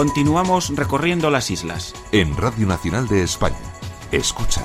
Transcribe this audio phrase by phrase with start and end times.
[0.00, 1.94] Continuamos recorriendo las islas.
[2.10, 3.58] En Radio Nacional de España.
[4.10, 4.64] Escucha.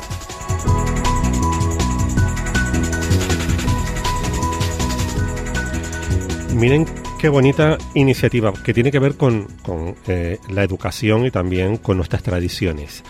[6.54, 6.86] Miren
[7.20, 9.46] qué bonita iniciativa que tiene que ver con,
[10.08, 13.04] eh, la educación y también con nuestras tradiciones.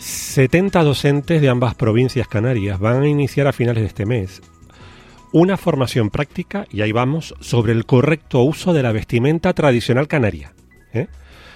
[0.00, 4.42] 70 docentes de ambas provincias canarias van a iniciar a finales de este mes
[5.32, 10.52] una formación práctica, y ahí vamos, sobre el correcto uso de la vestimenta tradicional canaria,
[10.92, 11.06] ¿eh?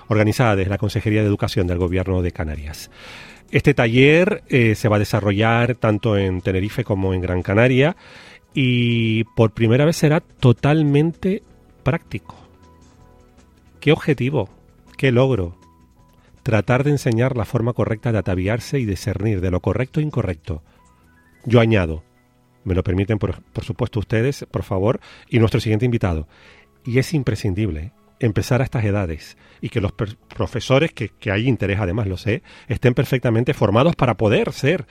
[0.09, 2.91] Organizada desde la Consejería de Educación del Gobierno de Canarias.
[3.51, 7.97] Este taller eh, se va a desarrollar tanto en Tenerife como en Gran Canaria
[8.55, 11.43] y por primera vez será totalmente
[11.83, 12.35] práctico.
[13.81, 14.49] ¿Qué objetivo?
[14.97, 15.57] ¿Qué logro?
[16.43, 20.63] Tratar de enseñar la forma correcta de ataviarse y discernir de lo correcto e incorrecto.
[21.45, 22.05] Yo añado,
[22.65, 26.29] me lo permiten por, supuesto ustedes, por favor, y nuestro siguiente invitado.
[26.85, 27.93] Y es imprescindible
[28.27, 32.43] empezar a estas edades y que los profesores, que, que hay interés además, lo sé,
[32.69, 34.87] estén perfectamente formados para poder ser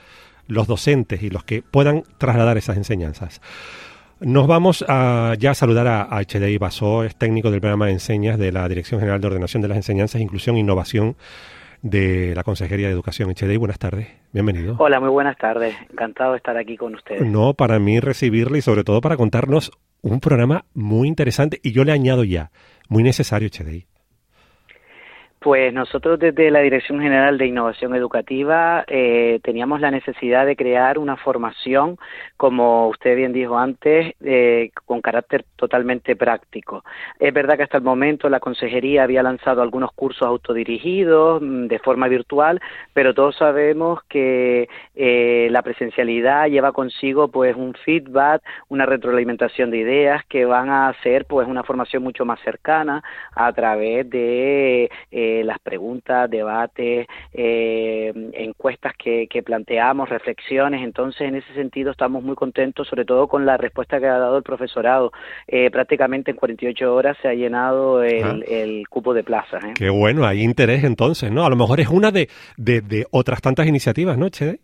[0.46, 3.40] los docentes y los que puedan trasladar esas enseñanzas.
[4.20, 8.38] Nos vamos a ya saludar a, a HDI Basó, es técnico del programa de enseñas
[8.38, 11.16] de la Dirección General de Ordenación de las Enseñanzas, Inclusión e Innovación
[11.82, 13.56] de la Consejería de Educación HDI.
[13.56, 14.76] Buenas tardes, bienvenido.
[14.78, 17.26] Hola, muy buenas tardes, encantado de estar aquí con ustedes.
[17.26, 19.72] No, para mí recibirle y sobre todo para contarnos
[20.02, 22.52] un programa muy interesante y yo le añado ya,
[22.92, 23.86] muy necesario HDI.
[25.42, 30.98] Pues nosotros desde la Dirección General de Innovación Educativa eh, teníamos la necesidad de crear
[30.98, 31.98] una formación,
[32.36, 36.84] como usted bien dijo antes, eh, con carácter totalmente práctico.
[37.18, 41.78] Es verdad que hasta el momento la Consejería había lanzado algunos cursos autodirigidos mm, de
[41.80, 42.60] forma virtual,
[42.92, 49.78] pero todos sabemos que eh, la presencialidad lleva consigo pues un feedback, una retroalimentación de
[49.78, 53.02] ideas que van a hacer pues una formación mucho más cercana
[53.34, 54.88] a través de
[55.44, 60.82] las preguntas, debates, eh, encuestas que, planteamos, reflexiones.
[60.82, 64.36] Entonces, en ese sentido, estamos muy contentos, sobre todo con la respuesta que ha dado
[64.36, 65.12] el profesorado.
[65.46, 68.88] Eh, prácticamente en 48 horas se ha llenado el, ah.
[68.88, 69.64] cupo de plazas.
[69.64, 69.72] ¿eh?
[69.74, 71.44] Qué bueno, hay interés entonces, ¿no?
[71.44, 74.60] A lo mejor es una de, de, otras tantas iniciativas, ¿no, Chede?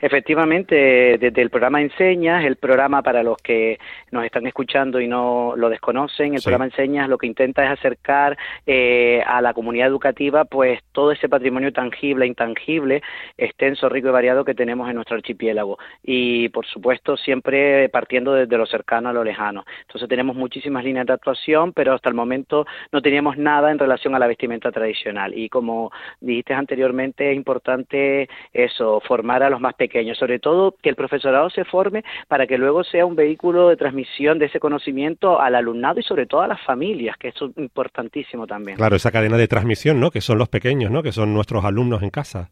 [0.00, 3.78] Efectivamente, desde el programa Enseñas, el programa para los que
[4.10, 8.36] nos están escuchando y no lo desconocen, el programa Enseñas lo que intenta es acercar
[8.66, 13.02] eh, a la comunidad educativa pues todo ese patrimonio tangible e intangible,
[13.36, 15.78] extenso, rico y variado que tenemos en nuestro archipiélago.
[16.02, 19.64] Y por supuesto siempre partiendo desde lo cercano a lo lejano.
[19.82, 24.14] Entonces tenemos muchísimas líneas de actuación, pero hasta el momento no teníamos nada en relación
[24.14, 25.36] a la vestimenta tradicional.
[25.36, 25.90] Y como
[26.20, 31.50] dijiste anteriormente, es importante eso, formar a los más pequeños, sobre todo que el profesorado
[31.50, 36.00] se forme para que luego sea un vehículo de transmisión de ese conocimiento al alumnado
[36.00, 38.76] y sobre todo a las familias, que es importantísimo también.
[38.76, 40.10] Claro, esa cadena de transmisión, ¿no?
[40.10, 41.02] Que son los pequeños, ¿no?
[41.02, 42.50] Que son nuestros alumnos en casa.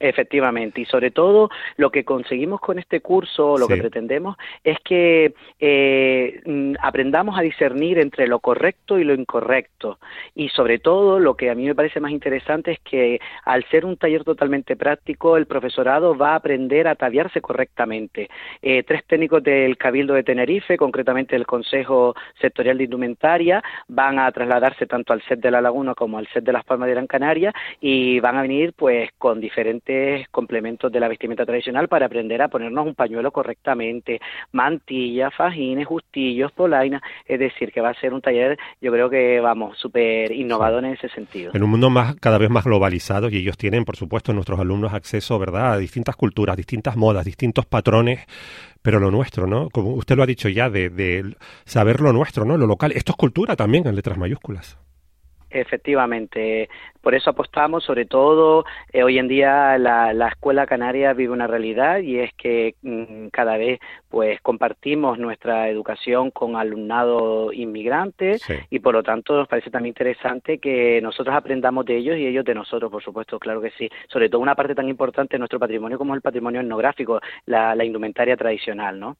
[0.00, 5.34] Efectivamente, y sobre todo lo que conseguimos con este curso, lo que pretendemos, es que
[5.58, 9.98] eh, mm, aprendamos a discernir entre lo correcto y lo incorrecto.
[10.34, 13.84] Y sobre todo, lo que a mí me parece más interesante es que al ser
[13.84, 18.28] un taller totalmente práctico, el profesorado va a aprender a ataviarse correctamente.
[18.62, 24.30] Eh, tres técnicos del Cabildo de Tenerife, concretamente del Consejo Sectorial de Indumentaria, van a
[24.30, 27.06] trasladarse tanto al set de la Laguna como al set de Las Palmas de Gran
[27.06, 29.87] Canaria y van a venir pues con diferentes
[30.30, 34.20] complementos de la vestimenta tradicional para aprender a ponernos un pañuelo correctamente,
[34.52, 39.40] mantilla, fajines, justillos, polainas, es decir, que va a ser un taller, yo creo que
[39.40, 41.52] vamos, súper innovador en ese sentido.
[41.54, 44.92] En un mundo más cada vez más globalizado y ellos tienen, por supuesto, nuestros alumnos
[44.92, 48.26] acceso, ¿verdad?, a distintas culturas, distintas modas, distintos patrones
[48.80, 49.68] pero lo nuestro, ¿no?
[49.70, 51.34] Como usted lo ha dicho ya, de, de,
[51.64, 52.56] saber lo nuestro, ¿no?
[52.56, 52.92] Lo local.
[52.92, 54.78] Esto es cultura también en letras mayúsculas.
[55.50, 56.68] Efectivamente,
[57.00, 62.00] por eso apostamos, sobre todo eh, hoy en día la, escuela canaria vive una realidad
[62.00, 68.38] y es que mm, cada vez pues compartimos nuestra educación con alumnado inmigrante
[68.68, 72.44] y por lo tanto nos parece también interesante que nosotros aprendamos de ellos y ellos
[72.44, 73.88] de nosotros, por supuesto, claro que sí.
[74.08, 77.74] Sobre todo una parte tan importante de nuestro patrimonio como es el patrimonio etnográfico, la,
[77.84, 79.16] indumentaria tradicional, ¿no?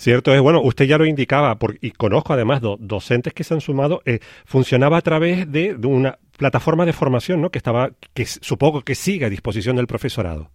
[0.00, 4.00] Cierto es, bueno, usted ya lo indicaba y conozco además docentes que se han sumado,
[4.06, 7.50] eh, funcionaba a través de de una plataforma de formación, ¿no?
[7.50, 10.50] Que estaba, que supongo que sigue a disposición del profesorado.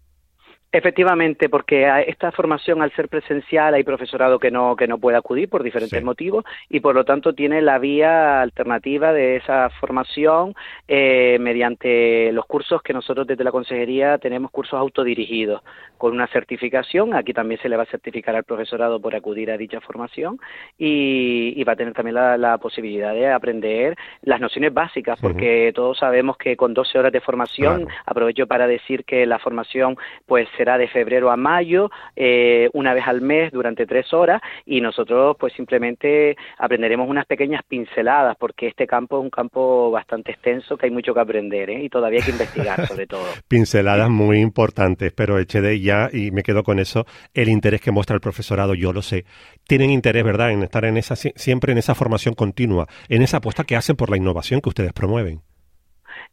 [0.75, 5.47] Efectivamente, porque esta formación al ser presencial hay profesorado que no que no puede acudir
[5.47, 10.53] por diferentes motivos y por lo tanto tiene la vía alternativa de esa formación
[10.85, 15.61] eh, mediante los cursos que nosotros desde la consejería tenemos cursos autodirigidos
[15.97, 17.13] con una certificación.
[17.13, 20.39] Aquí también se le va a certificar al profesorado por acudir a dicha formación
[20.77, 26.37] y, va a tener también la, posibilidad de aprender las nociones básicas, porque todos sabemos
[26.37, 30.87] que con 12 horas de formación, aprovecho para decir que la formación pues será de
[30.87, 36.35] febrero a mayo, eh, una vez al mes durante tres horas y nosotros pues simplemente
[36.57, 41.13] aprenderemos unas pequeñas pinceladas porque este campo es un campo bastante extenso que hay mucho
[41.13, 41.83] que aprender ¿eh?
[41.83, 43.25] y todavía hay que investigar sobre todo.
[43.47, 47.91] pinceladas muy importantes, pero eché de ya y me quedo con eso, el interés que
[47.91, 49.25] muestra el profesorado, yo lo sé.
[49.67, 53.65] Tienen interés, ¿verdad?, en estar en esa siempre en esa formación continua, en esa apuesta
[53.65, 55.41] que hacen por la innovación que ustedes promueven.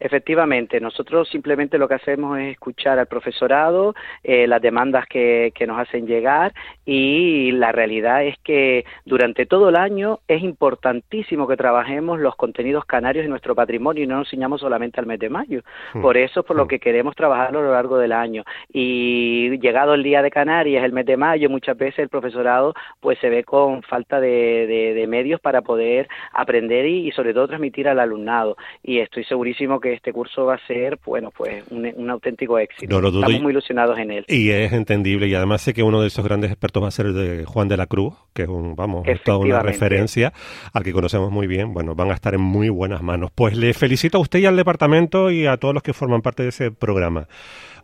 [0.04, 3.94] Efectivamente, nosotros simplemente lo que hacemos es escuchar al profesorado,
[4.25, 6.52] eh, las demandas que, que, nos hacen llegar
[6.84, 12.84] y la realidad es que durante todo el año es importantísimo que trabajemos los contenidos
[12.84, 15.60] canarios en nuestro patrimonio y no nos ciñamos solamente al mes de mayo.
[15.94, 16.02] Hmm.
[16.02, 16.69] Por eso es por lo hmm.
[16.69, 18.43] que queremos trabajarlo a lo largo del año.
[18.72, 23.20] Y llegado el día de Canarias, el mes de mayo, muchas veces el profesorado pues
[23.20, 24.66] se ve con falta de,
[24.96, 28.56] de, medios para poder aprender y, y sobre todo transmitir al alumnado.
[28.82, 32.96] Y estoy segurísimo que este curso va a ser, bueno, pues un, auténtico éxito.
[32.98, 34.24] Estamos muy ilusionados en él.
[34.28, 37.12] Y es entendible, y además sé que uno de esos grandes expertos va a ser
[37.12, 40.32] de Juan de la Cruz, que es un, vamos, es toda una referencia
[40.72, 41.72] al que conocemos muy bien.
[41.72, 43.30] Bueno, van a estar en muy buenas manos.
[43.34, 46.42] Pues le felicito a usted y al departamento y a todos los que forman parte
[46.42, 47.26] de ese programa.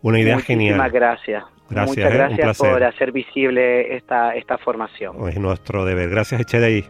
[0.03, 0.77] Una idea genial.
[0.77, 1.45] Muchísimas gracias.
[1.71, 2.17] Gracias, Muchas ¿eh?
[2.17, 5.29] gracias por hacer visible esta, esta formación.
[5.29, 6.09] Es nuestro deber.
[6.09, 6.85] Gracias, Echedeí.